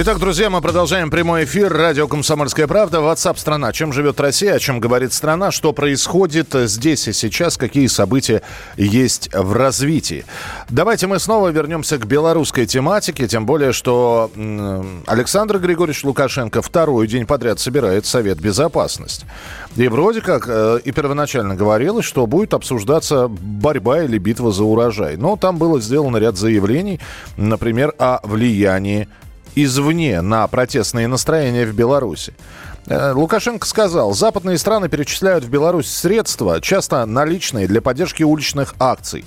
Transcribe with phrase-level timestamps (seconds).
[0.00, 1.72] Итак, друзья, мы продолжаем прямой эфир.
[1.72, 2.98] Радио «Комсомольская правда».
[2.98, 3.72] WhatsApp страна.
[3.72, 8.42] Чем живет Россия, о чем говорит страна, что происходит здесь и сейчас, какие события
[8.76, 10.24] есть в развитии.
[10.68, 14.30] Давайте мы снова вернемся к белорусской тематике, тем более, что
[15.08, 19.26] Александр Григорьевич Лукашенко второй день подряд собирает Совет Безопасности.
[19.74, 25.16] И вроде как э, и первоначально говорилось, что будет обсуждаться борьба или битва за урожай.
[25.16, 27.00] Но там было сделано ряд заявлений,
[27.36, 29.08] например, о влиянии
[29.64, 32.34] извне на протестные настроения в Беларуси.
[32.86, 39.24] Э, Лукашенко сказал, западные страны перечисляют в Беларусь средства, часто наличные, для поддержки уличных акций.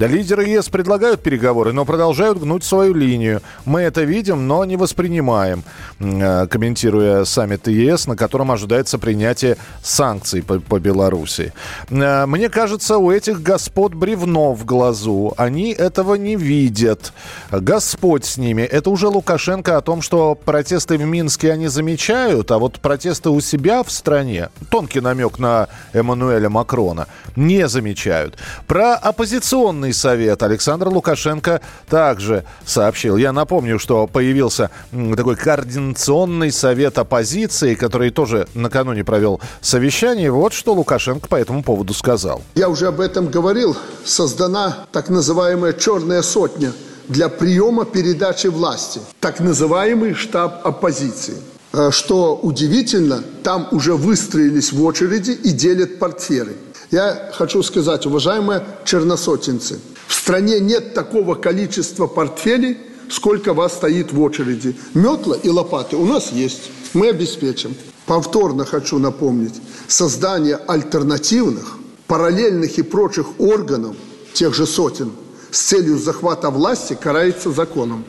[0.00, 3.42] Да, лидеры ЕС предлагают переговоры, но продолжают гнуть свою линию.
[3.66, 5.62] Мы это видим, но не воспринимаем,
[5.98, 11.52] э, комментируя саммит ЕС, на котором ожидается принятие санкций по, по Беларуси.
[11.90, 15.34] Э, мне кажется, у этих господ бревно в глазу.
[15.36, 17.12] Они этого не видят.
[17.50, 18.62] Господь с ними.
[18.62, 23.38] Это уже Лукашенко о том, что протесты в Минске они замечают, а вот протесты у
[23.42, 28.38] себя в стране, тонкий намек на Эммануэля Макрона, не замечают.
[28.66, 33.16] Про оппозиционные Координационный совет Александр Лукашенко также сообщил.
[33.16, 34.70] Я напомню, что появился
[35.16, 40.30] такой координационный совет оппозиции, который тоже накануне провел совещание.
[40.30, 42.42] Вот что Лукашенко по этому поводу сказал.
[42.54, 43.76] Я уже об этом говорил.
[44.04, 46.72] Создана так называемая «черная сотня»
[47.08, 49.00] для приема передачи власти.
[49.20, 51.34] Так называемый штаб оппозиции.
[51.72, 56.56] Э, что удивительно, там уже выстроились в очереди и делят портфели.
[56.90, 64.20] Я хочу сказать, уважаемые черносотенцы, в стране нет такого количества портфелей, сколько вас стоит в
[64.20, 64.76] очереди.
[64.94, 67.76] Метла и лопаты у нас есть, мы обеспечим.
[68.06, 69.54] Повторно хочу напомнить,
[69.86, 71.78] создание альтернативных,
[72.08, 73.94] параллельных и прочих органов,
[74.32, 75.12] тех же сотен,
[75.52, 78.04] с целью захвата власти карается законом.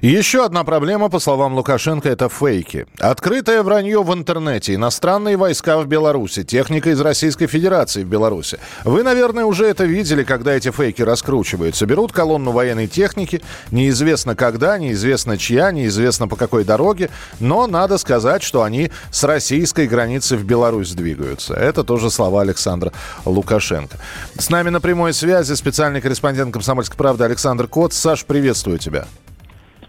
[0.00, 2.86] Еще одна проблема, по словам Лукашенко, это фейки.
[2.98, 8.58] Открытое вранье в интернете, иностранные войска в Беларуси, техника из Российской Федерации в Беларуси.
[8.84, 11.86] Вы, наверное, уже это видели, когда эти фейки раскручиваются.
[11.86, 18.42] Берут колонну военной техники, неизвестно когда, неизвестно чья, неизвестно по какой дороге, но надо сказать,
[18.42, 21.54] что они с российской границы в Беларусь двигаются.
[21.54, 22.92] Это тоже слова Александра
[23.24, 23.98] Лукашенко.
[24.38, 27.92] С нами на прямой связи специальный корреспондент «Комсомольской правды» Александр Кот.
[27.92, 29.06] Саш, приветствую тебя.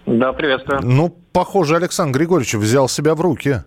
[0.06, 0.80] Да, приветствую.
[0.84, 3.64] Ну, похоже, Александр Григорьевич взял себя в руки.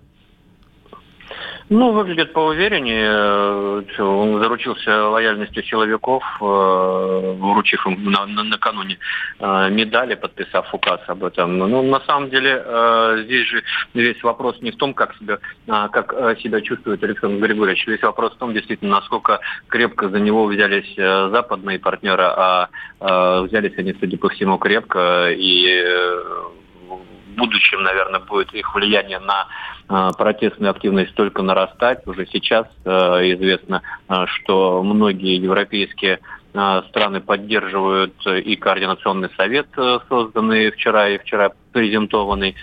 [1.71, 3.83] Ну, выглядит поувереннее.
[3.99, 8.99] Он заручился лояльностью силовиков, э, вручив им на, на, накануне
[9.39, 11.57] э, медали, подписав указ об этом.
[11.57, 13.63] Ну, на самом деле, э, здесь же
[13.95, 17.87] весь вопрос не в том, как себя, как себя чувствует Александр Григорьевич.
[17.87, 22.69] Весь вопрос в том, действительно, насколько крепко за него взялись западные партнеры, а
[23.01, 25.31] взялись они, судя по всему, крепко.
[25.31, 25.83] И
[27.35, 29.47] будущем, наверное, будет их влияние на
[29.89, 32.07] Э, протестная активность только нарастать.
[32.07, 36.21] Уже сейчас э, известно, э, что многие европейские
[36.89, 39.67] страны поддерживают и Координационный совет,
[40.09, 42.55] созданный вчера и вчера презентованный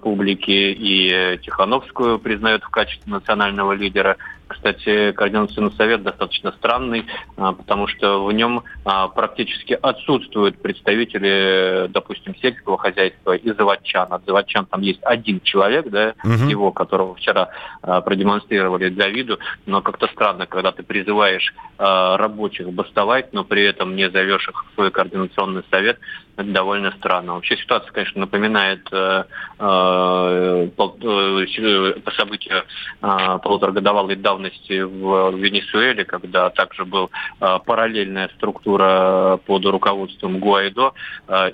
[0.00, 4.16] публике, и Тихановскую признают в качестве национального лидера.
[4.52, 7.06] Кстати, Координационный совет достаточно странный,
[7.36, 14.12] а, потому что в нем а, практически отсутствуют представители, допустим, сельского хозяйства и заводчан.
[14.12, 16.48] От заводчан там есть один человек, да, угу.
[16.48, 17.48] его, которого вчера
[17.80, 23.96] а, продемонстрировали для виду, но как-то странно, когда ты призываешь рабочих бастовать, но при этом
[23.96, 25.98] не зовешь их в свой координационный совет,
[26.36, 27.34] это довольно странно.
[27.34, 29.24] Вообще ситуация, конечно, напоминает э,
[29.58, 32.64] э, э, события
[33.00, 37.08] э, полуторагодовалой давности в Венесуэле, когда также была
[37.38, 40.92] параллельная структура под руководством Гуайдо.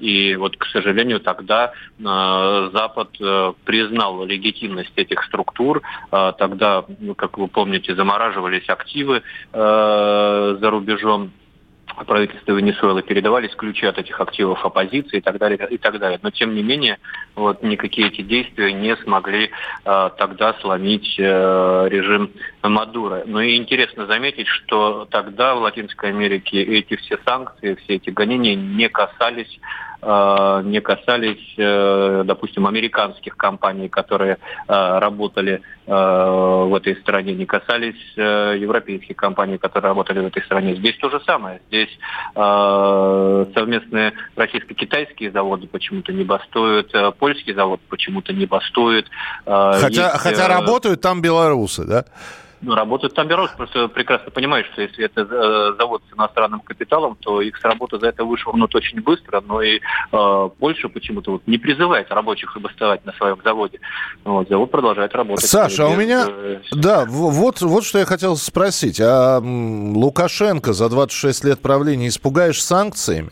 [0.01, 3.11] И вот, к сожалению, тогда Запад
[3.65, 5.83] признал легитимность этих структур.
[6.11, 6.85] Тогда,
[7.17, 9.23] как вы помните, замораживались активы
[9.53, 11.33] за рубежом
[12.07, 16.19] правительства Венесуэлы передавались ключи от этих активов оппозиции и так далее, и так далее.
[16.23, 16.99] Но тем не менее,
[17.35, 19.51] вот никакие эти действия не смогли
[19.85, 22.31] э, тогда сломить э, режим
[22.63, 23.23] Мадура.
[23.27, 28.55] Но и интересно заметить, что тогда в Латинской Америке эти все санкции, все эти гонения
[28.55, 29.59] не касались
[30.01, 34.35] не касались, э, допустим, американских компаний, которые
[34.69, 40.43] э, работали э, в этой стране, не касались э, европейских компаний, которые работали в этой
[40.45, 40.77] стране.
[40.77, 41.61] Здесь то же самое.
[41.69, 41.91] Здесь
[42.37, 49.07] э, совместные российско-китайские заводы почему-то не бастуют, э, польский завод почему-то не бастует.
[49.47, 52.05] Э, хотя, есть, хотя э, работают там белорусы, да?
[52.61, 57.17] Ну, работают там Беларусь, просто прекрасно понимаешь, что если это э, завод с иностранным капиталом,
[57.21, 61.43] то их с работы за это вышвырнут очень быстро, но и э, Польша почему-то вот
[61.47, 63.81] не призывает рабочих бастовать на своем заводе.
[64.25, 65.49] Вот, завод продолжает работать.
[65.49, 66.27] Саша, а у меня...
[66.29, 69.01] Э, да, вот, вот что я хотел спросить.
[69.01, 73.31] А Лукашенко за 26 лет правления испугаешь санкциями?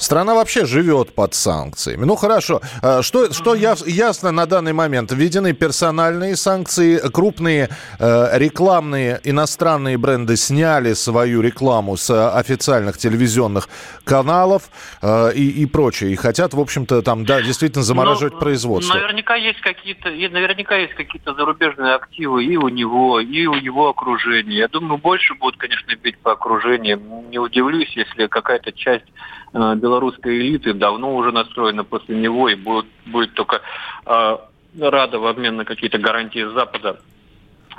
[0.00, 2.06] Страна вообще живет под санкциями.
[2.06, 5.12] Ну хорошо, а что, что ясно на данный момент?
[5.12, 7.68] Введены персональные санкции, крупные
[7.98, 13.68] э, рекламные иностранные бренды сняли свою рекламу с официальных телевизионных
[14.04, 14.70] каналов
[15.02, 16.12] э, и, и прочее.
[16.12, 18.94] И хотят, в общем-то, там, да, действительно замораживать Но, производство.
[18.94, 24.56] Наверняка есть какие-то, наверняка есть какие-то зарубежные активы и у него, и у его окружения.
[24.56, 27.02] Я думаю, больше будут, конечно, бить по окружению.
[27.30, 29.04] Не удивлюсь, если какая-то часть
[29.52, 33.60] Э, белорусской элиты давно уже настроена после него и будет, будет только
[34.06, 34.36] э,
[34.78, 37.00] рада в обмен на какие-то гарантии Запада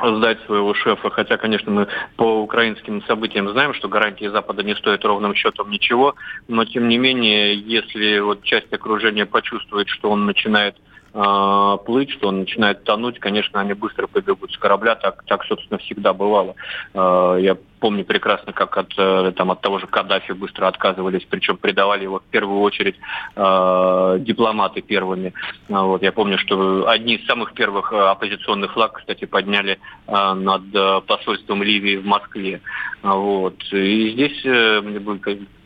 [0.04, 1.10] сдать своего шефа.
[1.10, 1.88] Хотя, конечно, мы
[2.18, 6.16] по украинским событиям знаем, что гарантии Запада не стоят ровным счетом ничего.
[6.48, 12.30] Но, тем не менее, если вот часть окружения почувствует, что он начинает э, плыть, что
[12.30, 14.96] он начинает тонуть, конечно, они быстро побегут с корабля.
[14.96, 16.56] Так, так собственно, всегда бывало.
[16.94, 21.58] Э, я помню прекрасно, как от, э, там, от того же Каддафи быстро отказывались, причем
[21.58, 22.96] предавали его в первую очередь
[23.36, 25.34] э, дипломаты первыми.
[25.70, 30.34] А, вот, я помню, что одни из самых первых э, оппозиционных флаг, кстати, подняли э,
[30.34, 32.62] над э, посольством Ливии в Москве.
[33.02, 33.56] А, вот.
[33.74, 35.00] И здесь э, мне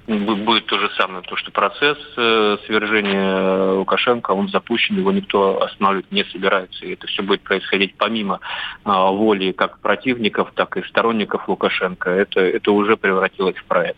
[0.08, 6.12] будет то же самое, то что процесс э, свержения Лукашенко, он запущен, его никто останавливать
[6.12, 6.86] не собирается.
[6.86, 8.40] И это все будет происходить помимо
[8.84, 12.10] а, воли как противников, так и сторонников Лукашенко.
[12.10, 13.98] Это, это уже превратилось в проект.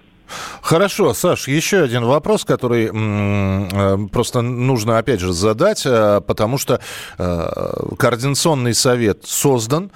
[0.61, 6.79] Хорошо, Саш, еще один вопрос, который э, просто нужно опять же задать, э, потому что
[7.17, 9.91] э, координационный совет создан,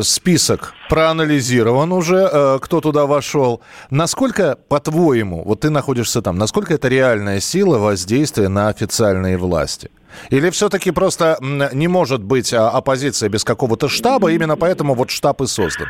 [0.00, 3.60] список проанализирован уже, кто туда вошел.
[3.90, 9.90] Насколько, по-твоему, вот ты находишься там, насколько это реальная сила воздействия на официальные власти?
[10.30, 15.40] Или все-таки просто не может быть а, оппозиция без какого-то штаба, именно поэтому вот штаб
[15.40, 15.88] и создан?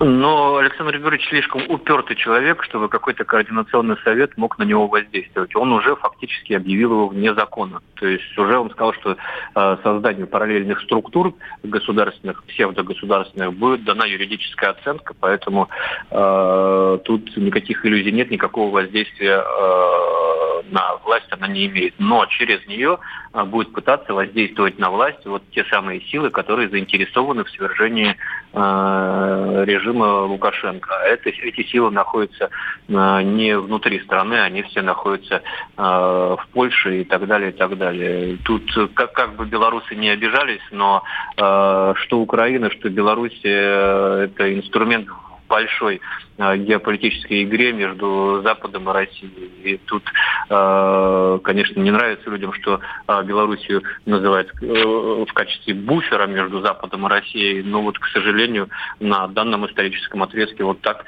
[0.00, 5.56] Но Александр Григорьевич слишком упертый человек, чтобы какой-то координационный совет мог на него воздействовать.
[5.56, 7.80] Он уже фактически объявил его вне закона.
[7.96, 9.16] То есть уже он сказал, что
[9.54, 11.34] э, созданию параллельных структур
[11.64, 15.68] государственных, псевдогосударственных будет дана юридическая оценка, поэтому
[16.10, 21.94] э, тут никаких иллюзий нет, никакого воздействия э, на власть она не имеет.
[21.98, 22.98] Но через нее
[23.32, 28.16] э, будет пытаться воздействовать на власть вот те самые силы, которые заинтересованы в свержении
[28.52, 30.90] э, режима Лукашенко.
[30.94, 32.50] А это, эти силы находятся
[32.88, 35.42] э, не внутри страны, они все находятся
[35.76, 38.38] э, в Польше и так далее, и так далее.
[38.44, 41.02] Тут как, как бы белорусы не обижались, но
[41.36, 45.08] э, что Украина, что Беларусь это инструмент
[45.48, 46.00] большой
[46.36, 49.50] э, геополитической игре между Западом и Россией.
[49.64, 50.04] И тут,
[50.50, 57.10] э, конечно, не нравится людям, что э, Белоруссию называют в качестве буфера между Западом и
[57.10, 57.62] Россией.
[57.62, 58.68] Но вот, к сожалению,
[59.00, 61.04] на данном историческом отрезке вот так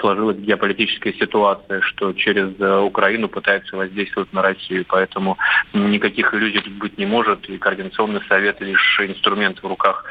[0.00, 4.84] сложилась геополитическая ситуация, что через Украину пытаются воздействовать на Россию.
[4.88, 5.38] Поэтому
[5.72, 7.48] никаких иллюзий тут быть не может.
[7.48, 10.04] И Координационный совет лишь инструмент в руках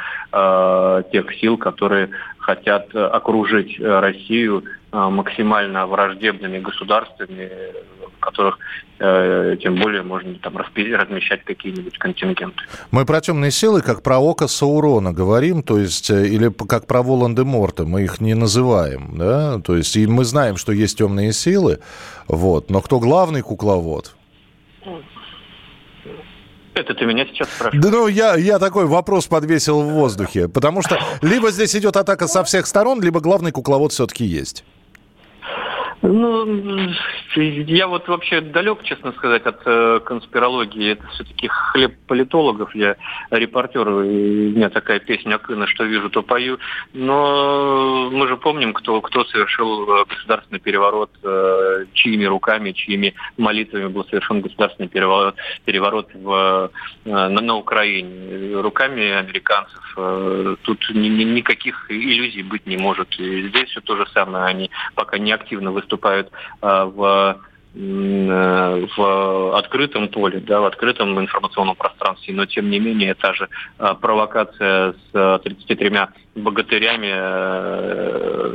[1.12, 2.10] тех сил, которые
[2.48, 7.50] хотят окружить э, Россию э, максимально враждебными государствами,
[8.16, 8.58] в которых
[9.00, 12.63] э, тем более можно там размещать какие-нибудь контингенты.
[12.92, 17.84] Мы про темные силы, как про око Саурона говорим, то есть, или как про Волан-де-Морта,
[17.84, 21.80] мы их не называем, да, то есть, и мы знаем, что есть темные силы,
[22.30, 24.16] вот, но кто главный кукловод?
[26.77, 27.84] Это ты меня сейчас спрашиваешь?
[27.84, 30.48] Да, ну, я, я такой вопрос подвесил в воздухе.
[30.48, 34.63] Потому что либо здесь идет атака со всех сторон, либо главный кукловод все-таки есть.
[36.01, 36.46] Ну,
[37.44, 40.91] я вот вообще далек, честно сказать, от э, конспирологии.
[40.91, 42.74] Это все-таки хлеб политологов.
[42.75, 42.96] Я
[43.32, 46.60] репортер, и у меня такая песня Акына, что вижу, то пою.
[46.94, 53.88] Но мы же помним, кто, кто совершил э, государственный переворот, э, чьими руками, чьими молитвами
[53.88, 56.72] был совершен государственный переворот, переворот в,
[57.06, 58.62] э, на, на Украине.
[58.62, 59.94] Руками американцев.
[59.98, 63.20] Э, тут ни, ни, никаких иллюзий быть не может.
[63.20, 64.46] И здесь все то же самое.
[64.46, 71.19] Они пока не активно выступают выступают а, в э, в открытом поле, да, в открытом
[71.19, 75.91] информационном пространстве, но тем не менее та же э, провокация с 33
[76.36, 77.13] богатырями,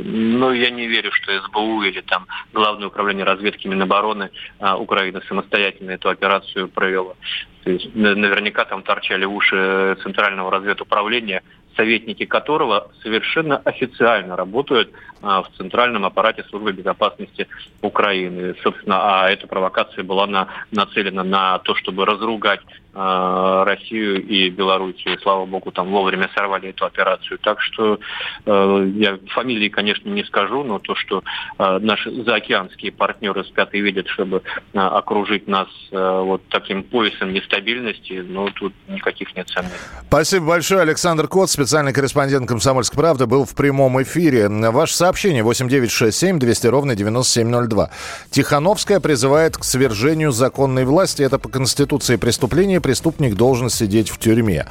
[0.03, 4.29] ну, я не верю, что СБУ или там Главное управление разведки Минобороны
[4.77, 7.15] Украины самостоятельно эту операцию провело.
[7.63, 11.41] То есть наверняка там торчали уши Центрального разведуправления,
[11.75, 14.91] советники которого совершенно официально работают
[15.23, 17.47] а, в центральном аппарате службы безопасности
[17.81, 18.55] Украины.
[18.61, 22.59] Собственно, а эта провокация была на, нацелена на то, чтобы разругать
[22.93, 25.17] э, Россию и Белоруссию.
[25.21, 27.39] Слава богу, там вовремя сорвали эту операцию.
[27.39, 27.99] Так что
[28.45, 31.23] э, я фамилии, конечно, не скажу, но то, что
[31.57, 34.41] э, наши заокеанские партнеры спят и видят, чтобы
[34.73, 39.75] э, окружить нас э, вот таким поясом нестабильности, ну, тут никаких нет сомнений.
[40.07, 40.81] Спасибо большое.
[40.81, 44.49] Александр Кот, специальный корреспондент «Комсомольской правды», был в прямом эфире.
[44.49, 47.89] Ваше сообщение 8967 200 ровно 9702.
[48.31, 51.21] Тихановская призывает к свержению законной власти.
[51.21, 54.67] Это по Конституции преступление преступник должен сидеть в тюрьме.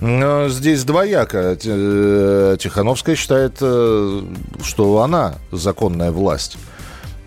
[0.00, 1.58] Здесь двояко.
[1.62, 4.22] Э, Тихановская считает, э,
[4.62, 6.56] что она законная власть,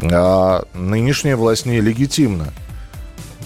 [0.02, 2.48] а нынешняя власть нелегитимна.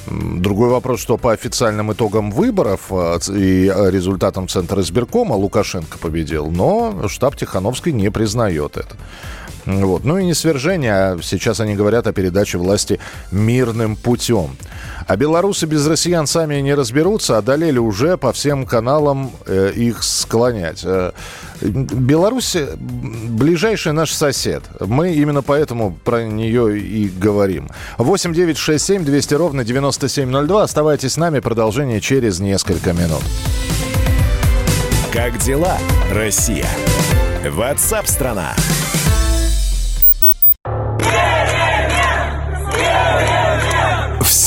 [0.09, 7.07] Другой вопрос, что по официальным итогам выборов э, и результатам Центра избиркома Лукашенко победил, но
[7.07, 8.95] штаб Тихановской не признает это.
[9.67, 10.05] Вот.
[10.05, 12.99] Ну и не свержение, а сейчас они говорят о передаче власти
[13.31, 14.55] мирным путем.
[15.07, 20.81] А белорусы без россиян сами не разберутся, одолели уже по всем каналам э, их склонять.
[20.85, 21.11] Э,
[21.61, 24.63] Беларусь ближайший наш сосед.
[24.79, 27.69] Мы именно поэтому про нее и говорим.
[27.97, 30.63] 8 9 6 7 200 ровно 9702.
[30.63, 31.39] Оставайтесь с нами.
[31.39, 33.23] Продолжение через несколько минут.
[35.11, 35.77] Как дела,
[36.13, 36.67] Россия?
[37.49, 38.55] Ватсап-страна!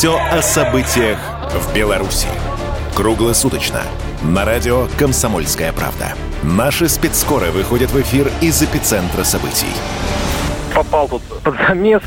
[0.00, 1.18] Все о событиях
[1.52, 2.26] в Беларуси.
[2.96, 3.82] Круглосуточно.
[4.22, 6.14] На радио «Комсомольская правда».
[6.42, 9.66] Наши спецскоры выходят в эфир из эпицентра событий.
[10.74, 12.00] Попал тут под замес.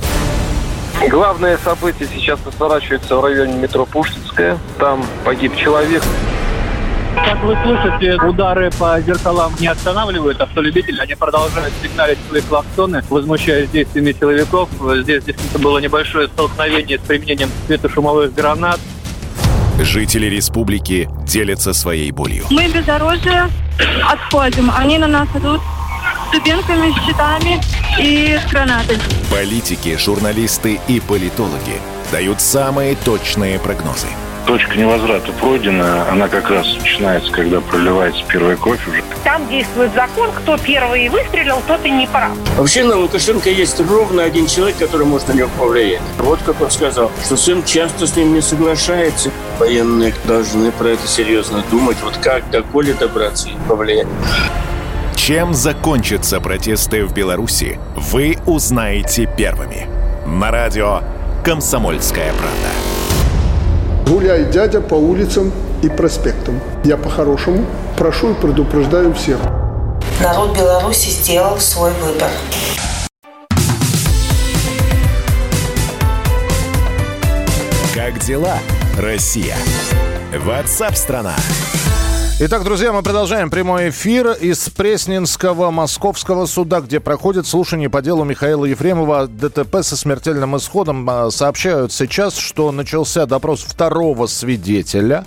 [1.07, 4.57] Главное событие сейчас разворачивается в районе метро Пушкинская.
[4.79, 6.01] Там погиб человек.
[7.15, 11.00] Как вы слышите, удары по зеркалам не останавливают автолюбители.
[11.00, 14.70] Они продолжают сигналить свои клаксоны, возмущаясь действиями силовиков.
[15.01, 18.79] Здесь действительно было небольшое столкновение с применением светошумовых гранат.
[19.79, 22.46] Жители республики делятся своей болью.
[22.50, 23.50] Мы бездорожье
[24.08, 24.72] отходим.
[24.75, 25.62] Они на нас идут
[26.29, 27.62] с дубинками, с щитами
[28.00, 29.00] и с гранатами.
[29.32, 31.79] Политики, журналисты и политологи
[32.13, 34.08] дают самые точные прогнозы–
[34.46, 39.03] точка невозврата пройдена, она как раз начинается, когда проливается первая кровь уже.
[39.24, 42.32] Там действует закон, кто первый выстрелил, тот и не прав.
[42.58, 46.01] Вообще на Лукашенко есть ровно один человек, который может на него повлиять.
[46.20, 49.32] Вот как он сказал, что сын часто с ним не соглашается.
[49.60, 54.08] Военные должны про это серьезно думать, вот как до Коли добраться и повлиять.
[55.15, 59.88] Чем закончатся протесты в Беларуси, вы узнаете первыми.
[60.25, 61.01] На радио
[61.43, 62.69] «Комсомольская правда».
[64.07, 66.62] Гуляй, дядя, по улицам и проспектам.
[66.85, 67.65] Я по-хорошему
[67.97, 69.39] прошу и предупреждаю всех.
[70.21, 72.29] Народ Беларуси сделал свой выбор.
[77.93, 78.57] Как дела,
[78.97, 79.57] Россия?
[80.45, 81.35] Ватсап-страна!
[82.39, 88.23] Итак, друзья, мы продолжаем прямой эфир из Пресненского московского суда, где проходит слушание по делу
[88.23, 91.07] Михаила Ефремова ДТП со смертельным исходом.
[91.07, 95.25] А, сообщают сейчас, что начался допрос второго свидетеля.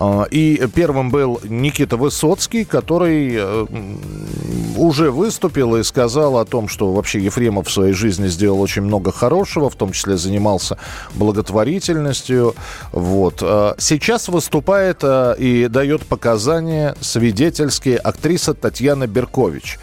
[0.00, 3.66] А, и первым был Никита Высоцкий, который э,
[4.76, 9.10] уже выступил и сказал о том, что вообще Ефремов в своей жизни сделал очень много
[9.10, 10.78] хорошего, в том числе занимался
[11.14, 12.54] благотворительностью.
[12.92, 13.38] Вот.
[13.42, 19.78] А, сейчас выступает э, и дает показания свидетельские актриса Татьяна Беркович.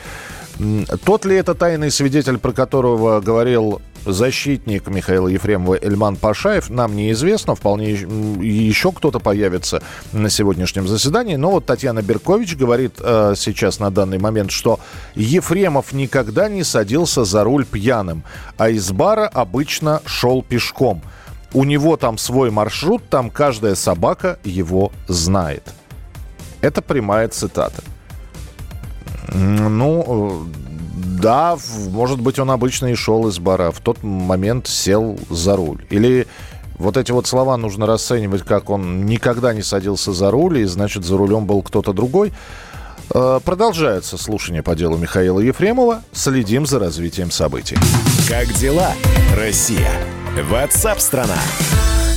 [1.03, 7.55] Тот ли это тайный свидетель, про которого говорил защитник Михаила Ефремова Эльман Пашаев, нам неизвестно.
[7.55, 9.81] Вполне еще кто-то появится
[10.11, 11.35] на сегодняшнем заседании.
[11.35, 14.79] Но вот Татьяна Беркович говорит э, сейчас на данный момент, что
[15.15, 18.23] Ефремов никогда не садился за руль пьяным,
[18.57, 21.01] а из бара обычно шел пешком.
[21.53, 25.63] У него там свой маршрут, там каждая собака его знает.
[26.61, 27.83] Это прямая цитата.
[29.33, 30.47] Ну,
[31.25, 31.57] да,
[31.89, 35.83] может быть, он обычно и шел из бара, в тот момент сел за руль.
[35.89, 36.27] Или
[36.77, 41.03] вот эти вот слова нужно расценивать, как он никогда не садился за руль, и значит,
[41.03, 42.31] за рулем был кто-то другой.
[43.11, 46.03] Э, продолжается слушание по делу Михаила Ефремова.
[46.11, 47.77] Следим за развитием событий.
[48.29, 48.91] Как дела,
[49.35, 49.93] Россия?
[50.51, 51.39] WhatsApp страна.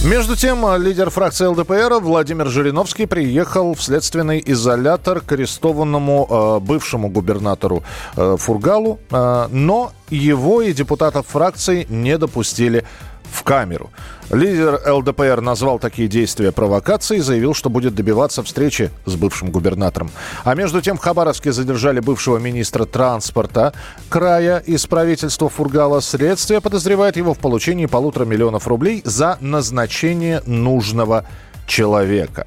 [0.04, 7.08] Между тем, лидер фракции ЛДПР Владимир Жириновский приехал в следственный изолятор к арестованному э, бывшему
[7.08, 7.82] губернатору
[8.16, 12.84] э, Фургалу, э, но его и депутатов фракции не допустили
[13.30, 13.90] в камеру.
[14.30, 20.10] Лидер ЛДПР назвал такие действия провокацией и заявил, что будет добиваться встречи с бывшим губернатором.
[20.44, 23.72] А между тем в Хабаровске задержали бывшего министра транспорта
[24.10, 26.00] края из правительства Фургала.
[26.00, 31.24] Следствие подозревает его в получении полутора миллионов рублей за назначение нужного
[31.66, 32.46] человека.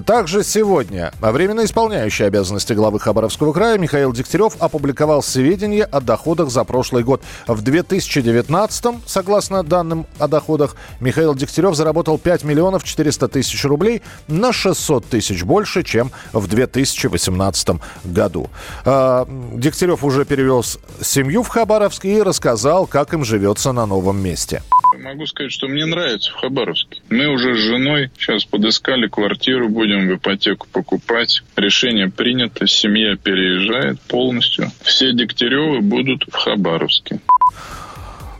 [0.00, 6.64] Также сегодня временно исполняющий обязанности главы Хабаровского края Михаил Дегтярев опубликовал сведения о доходах за
[6.64, 7.22] прошлый год.
[7.46, 14.52] В 2019, согласно данным о доходах, Михаил Дегтярев заработал 5 миллионов 400 тысяч рублей на
[14.52, 18.50] 600 тысяч больше, чем в 2018 году.
[18.84, 20.64] А, Дегтярев уже перевел
[21.00, 24.62] семью в Хабаровск и рассказал, как им живется на новом месте.
[25.04, 27.02] Могу сказать, что мне нравится в Хабаровске.
[27.10, 31.42] Мы уже с женой сейчас подыскали квартиру, будем в ипотеку покупать.
[31.56, 34.70] Решение принято, семья переезжает полностью.
[34.80, 37.20] Все Дегтяревы будут в Хабаровске.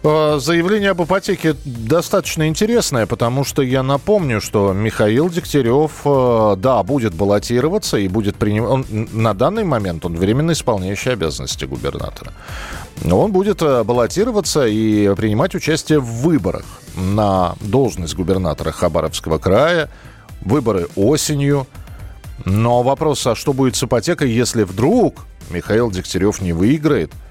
[0.06, 6.82] Э, заявление об ипотеке достаточно интересное, потому что я напомню, что Михаил Дегтярев, э, да,
[6.82, 8.84] будет баллотироваться и будет принимать...
[8.90, 12.34] На данный момент он временно исполняющий обязанности губернатора.
[13.10, 19.88] Он будет э, баллотироваться и принимать участие в выборах на должность губернатора Хабаровского края.
[20.42, 21.66] Выборы осенью.
[22.44, 27.10] Но вопрос, а что будет с ипотекой, если вдруг Михаил Дегтярев не выиграет–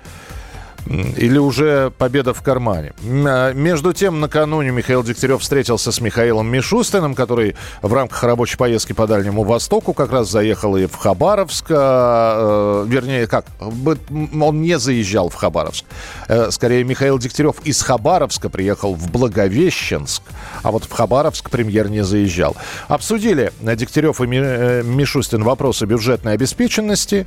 [0.85, 2.93] или уже победа в кармане?
[3.03, 8.93] А, между тем, накануне Михаил Дегтярев встретился с Михаилом Мишустиным, который в рамках рабочей поездки
[8.93, 11.67] по Дальнему Востоку как раз заехал и в Хабаровск.
[11.69, 13.45] А, э, вернее, как?
[13.59, 15.85] Он не заезжал в Хабаровск.
[16.27, 20.23] Э, скорее, Михаил Дегтярев из Хабаровска приехал в Благовещенск,
[20.63, 22.55] а вот в Хабаровск премьер не заезжал.
[22.87, 27.25] Обсудили Дегтярев и э, Мишустин вопросы бюджетной обеспеченности.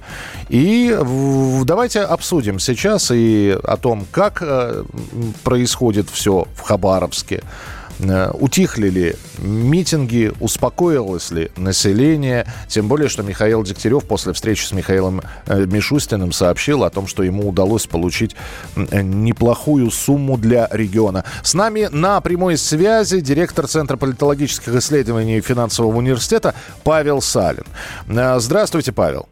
[0.49, 0.97] И
[1.65, 4.85] давайте обсудим сейчас и о том, как э,
[5.45, 7.43] происходит все в Хабаровске,
[7.99, 12.47] э, утихли ли митинги, успокоилось ли население.
[12.69, 17.23] Тем более, что Михаил Дегтярев после встречи с Михаилом э, Мишустиным сообщил о том, что
[17.23, 18.37] ему удалось получить
[18.77, 21.25] неплохую сумму для региона.
[21.43, 26.55] С нами на прямой связи директор Центра политологических исследований финансового университета
[26.85, 27.65] Павел Салин.
[28.09, 29.29] Здравствуйте, Павел.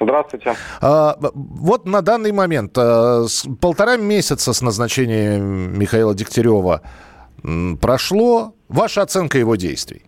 [0.00, 0.54] Здравствуйте.
[0.80, 3.24] А, вот на данный момент а,
[3.60, 6.82] полтора месяца с назначения Михаила Дегтярева
[7.80, 8.54] прошло.
[8.68, 10.02] Ваша оценка его действий?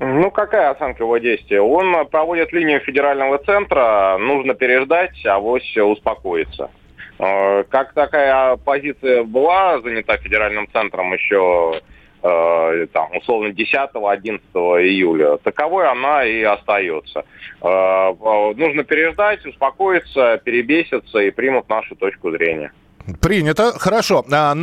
[0.00, 1.58] Ну, какая оценка его действий?
[1.58, 6.70] Он проводит линию федерального центра, нужно переждать, а вось успокоиться.
[7.18, 11.80] А, как такая позиция была занята федеральным центром еще э,
[12.20, 17.24] там, условно 10-11 июля, таковой она и остается.
[17.62, 18.14] Э,
[18.56, 22.72] нужно переждать, успокоиться, перебеситься и примут нашу точку зрения.
[23.20, 23.72] Принято.
[23.78, 24.24] Хорошо.
[24.30, 24.54] А,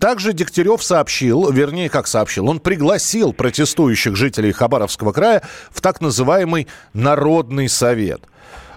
[0.00, 6.68] также Дегтярев сообщил, вернее, как сообщил, он пригласил протестующих жителей Хабаровского края в так называемый
[6.92, 8.22] Народный совет.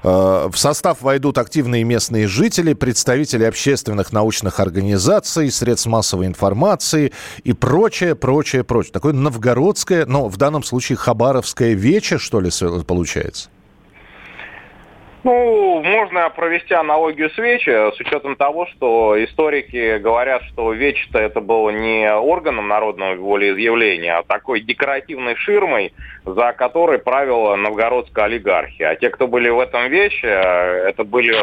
[0.05, 7.11] Э, в состав войдут активные местные жители, представители общественных научных организаций, средств массовой информации
[7.43, 8.93] и прочее, прочее, прочее.
[8.93, 12.51] Такое новгородское, но в данном случае хабаровское вече, что ли,
[12.85, 13.49] получается?
[15.25, 21.41] Ну, можно провести аналогию с ВЕЧ, с учетом того, что историки говорят, что ВЕЧ-то это
[21.41, 25.93] было не органом народного волеизъявления, а такой декоративной ширмой,
[26.25, 28.89] за которой правила новгородская олигархия.
[28.89, 31.35] А те, кто были в этом ВЕЧе, это были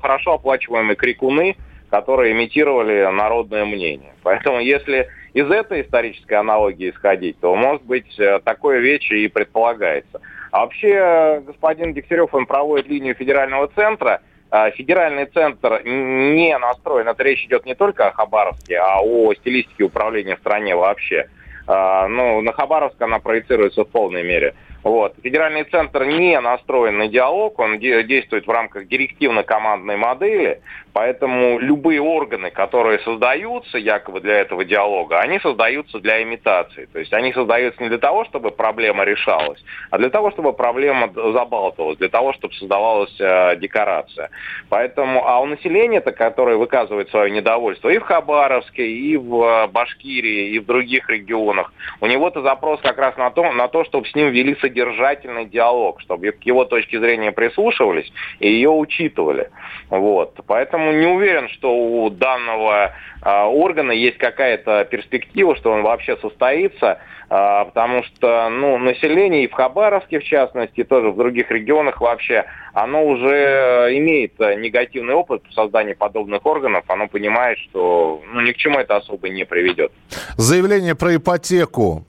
[0.00, 1.56] хорошо оплачиваемые крикуны,
[1.90, 4.14] которые имитировали народное мнение.
[4.22, 10.18] Поэтому если из этой исторической аналогии исходить, то, может быть, такое вече и предполагается.
[10.50, 14.20] А вообще господин Дегтярев, он проводит линию федерального центра.
[14.50, 19.84] А, федеральный центр не настроен, это речь идет не только о Хабаровске, а о стилистике
[19.84, 21.28] управления в стране вообще.
[21.66, 24.54] А, ну, на Хабаровск она проецируется в полной мере.
[24.82, 25.14] Вот.
[25.22, 30.62] Федеральный центр не настроен на диалог, он действует в рамках директивно-командной модели,
[30.98, 36.88] поэтому любые органы, которые создаются якобы для этого диалога, они создаются для имитации.
[36.92, 41.08] То есть они создаются не для того, чтобы проблема решалась, а для того, чтобы проблема
[41.14, 44.30] забалтывалась, для того, чтобы создавалась э, декорация.
[44.70, 50.48] Поэтому, а у населения-то, которое выказывает свое недовольство и в Хабаровске, и в э, Башкирии,
[50.48, 54.16] и в других регионах, у него-то запрос как раз на то, на то чтобы с
[54.16, 59.50] ним вели содержательный диалог, чтобы к его точке зрения прислушивались и ее учитывали.
[59.90, 60.34] Вот.
[60.48, 66.98] Поэтому не уверен, что у данного э, органа есть какая-то перспектива, что он вообще состоится.
[67.30, 72.00] А, потому что ну, население и в Хабаровске, в частности, и тоже в других регионах
[72.00, 78.52] вообще, оно уже имеет негативный опыт в создании подобных органов, оно понимает, что ну, ни
[78.52, 79.92] к чему это особо не приведет.
[80.38, 82.06] Заявление про ипотеку,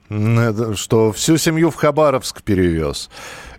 [0.76, 3.10] что всю семью в Хабаровск перевез.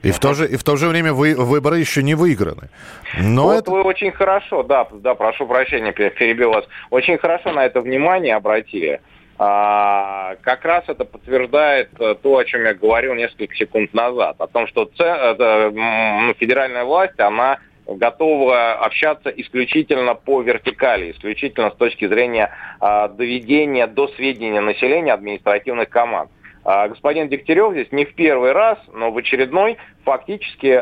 [0.02, 2.70] И в, то же, и в то же время вы, выборы еще не выиграны.
[3.18, 3.70] Но вот это...
[3.70, 9.00] вы очень хорошо, да, да, прошу прощения, перебил вас, очень хорошо на это внимание обратили.
[9.38, 14.46] А, как раз это подтверждает э, то, о чем я говорил несколько секунд назад, о
[14.46, 22.50] том, что ну, федеральная власть, она готова общаться исключительно по вертикали, исключительно с точки зрения
[22.80, 26.30] а, доведения до сведения населения административных команд.
[26.64, 30.80] А, господин Дегтярев здесь не в первый раз, но в очередной фактически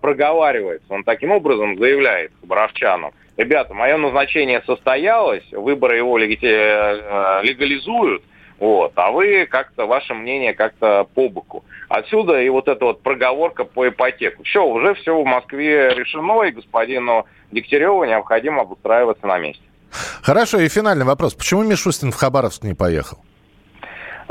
[0.00, 0.86] проговаривается.
[0.92, 6.22] Он таким образом заявляет хабаровчанам, ребята, мое назначение состоялось, выборы его э,
[7.42, 8.22] легализуют,
[8.58, 11.64] вот, а вы как-то, ваше мнение как-то по боку.
[11.88, 14.42] Отсюда и вот эта вот проговорка по ипотеку.
[14.44, 19.62] Все, уже все в Москве решено, и господину Дегтяреву необходимо обустраиваться на месте.
[20.22, 21.34] Хорошо, и финальный вопрос.
[21.34, 23.18] Почему Мишустин в Хабаровск не поехал?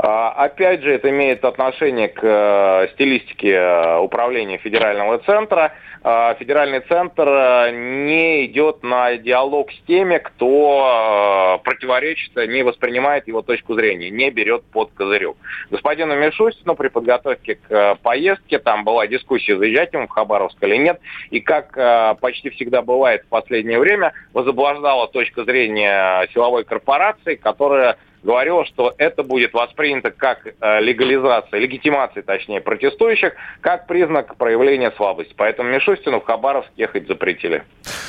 [0.02, 5.74] А, опять же, это имеет отношение к э, стилистике э, управления федерального центра.
[6.02, 13.42] А, федеральный центр э, не идет на диалог с теми, кто противоречит, не воспринимает его
[13.42, 15.36] точку зрения, не берет под козырек.
[15.70, 21.00] Господину Мишустину при подготовке к поездке, там была дискуссия, заезжать ему в Хабаровск или нет,
[21.30, 28.64] и как почти всегда бывает в последнее время, возобладала точка зрения силовой корпорации, которая говорила,
[28.66, 35.34] что это будет воспринято как э, легализация, легитимация, точнее, протестующих, как признак проявления слабости.
[35.36, 37.62] Поэтому Мишустину в Хабаровск ехать запретили.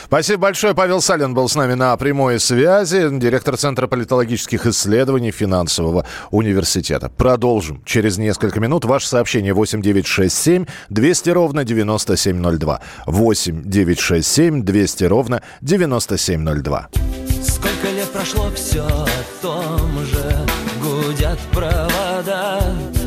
[0.05, 0.75] Спасибо большое.
[0.75, 7.09] Павел Салин был с нами на прямой связи, директор Центра политологических исследований финансового университета.
[7.09, 8.85] Продолжим через несколько минут.
[8.85, 12.81] Ваше сообщение 8967 200 ровно 9702.
[13.05, 16.89] 8967 200 ровно 9702.
[17.41, 19.07] Сколько лет прошло, все о
[19.41, 20.47] том же.
[20.81, 22.59] Гудят провода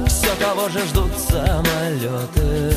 [0.07, 2.73] Все того же ждут самолеты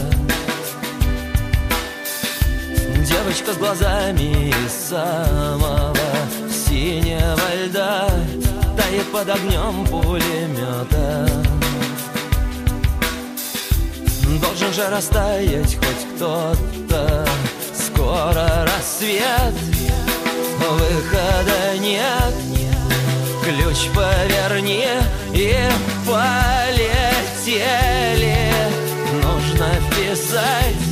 [3.06, 5.96] Девочка с глазами самого
[6.50, 8.10] синего льда
[8.76, 11.30] Тает под огнем пулемета
[14.41, 17.28] Должен же растаять хоть кто-то.
[17.74, 19.76] Скоро рассвет
[20.60, 22.34] выхода нет.
[23.43, 24.88] Ключ поверни
[25.34, 25.56] и
[26.06, 27.58] полетели.
[29.22, 30.84] Нужно вписать